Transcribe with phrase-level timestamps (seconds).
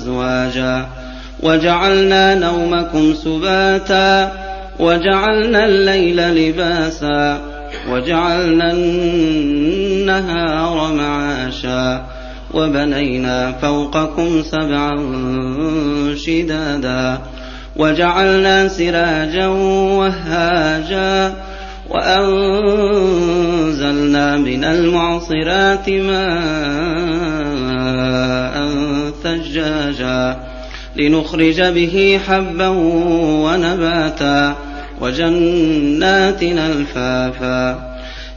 [0.00, 0.86] أزواجا
[1.42, 4.32] وجعلنا نومكم سباتا
[4.78, 7.40] وجعلنا الليل لباسا
[7.90, 10.22] وجعلنا النهار
[10.94, 12.06] معاشا
[12.54, 14.96] وبنينا فوقكم سبعا
[16.16, 17.18] شدادا
[17.76, 19.46] وجعلنا سراجا
[19.98, 21.34] وهاجا
[21.90, 23.16] وأنزلنا
[24.36, 27.39] من المعصرات ماء
[29.38, 30.36] ثجاجا
[30.96, 32.68] لنخرج به حبا
[33.44, 34.56] ونباتا
[35.00, 37.90] وجنات الفافا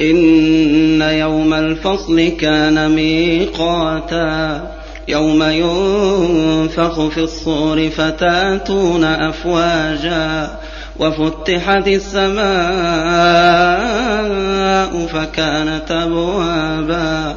[0.00, 4.62] إن يوم الفصل كان ميقاتا.
[5.08, 10.50] يوم ينفخ في الصور فتاتون أفواجا.
[10.98, 12.44] وفتحت السماء
[15.06, 17.36] فكانت أبوابا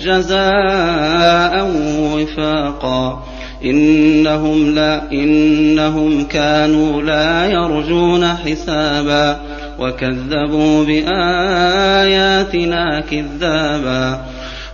[0.00, 1.70] جزاء
[2.14, 3.24] وفاقا.
[3.64, 9.40] إنهم لا إنهم كانوا لا يرجون حسابا.
[9.78, 14.20] وكذبوا بآياتنا كذابا.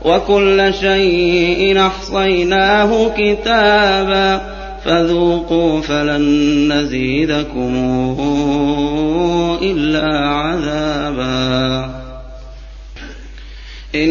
[0.03, 4.41] وكل شيء أحصيناه كتابا.
[4.85, 7.75] فذوقوا فلن نزيدكم
[9.63, 11.91] إلا عذابا.
[13.95, 14.11] إن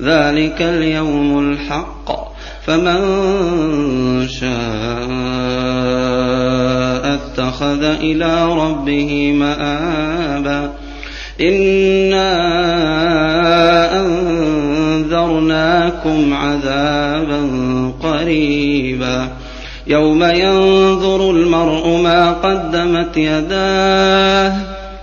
[0.00, 2.32] ذلك اليوم الحق.
[2.66, 3.02] فمن
[4.28, 4.52] شاء
[7.14, 10.70] اتخذ إلى ربه مآبا.
[11.40, 12.32] إنا
[14.00, 17.50] أنذرناكم عذابا
[18.02, 19.28] قريبا.
[19.86, 24.71] يوم ينظر المرء ما قدمت يداه.